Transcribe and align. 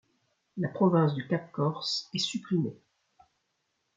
La 0.57 0.67
province 0.67 1.13
du 1.13 1.27
Cap 1.27 1.51
Corse 1.51 2.09
est 2.15 2.17
supprimée. 2.17 2.75